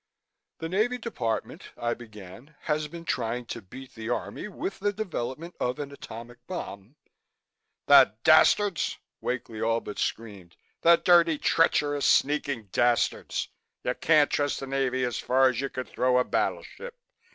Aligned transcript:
"The 0.57 0.67
Navy 0.67 0.97
Department," 0.97 1.73
I 1.77 1.93
began, 1.93 2.55
"has 2.61 2.87
been 2.87 3.05
trying 3.05 3.45
to 3.45 3.61
beat 3.61 3.93
the 3.93 4.09
Army 4.09 4.47
with 4.47 4.79
the 4.79 4.91
development 4.91 5.53
of 5.59 5.77
an 5.77 5.91
atomic 5.91 6.39
bomb" 6.47 6.95
"The 7.85 8.15
dastards!" 8.23 8.97
Wakely 9.21 9.61
all 9.61 9.79
but 9.79 9.99
screamed. 9.99 10.57
"The 10.81 10.95
dirty, 10.95 11.37
treacherous, 11.37 12.07
sneaking 12.07 12.69
dastards! 12.71 13.49
You 13.83 13.93
can't 13.93 14.31
trust 14.31 14.59
the 14.59 14.65
Navy 14.65 15.03
as 15.03 15.19
far 15.19 15.49
as 15.49 15.61
you 15.61 15.69
could 15.69 15.87
throw 15.87 16.17
a 16.17 16.23
battleship. 16.23 16.95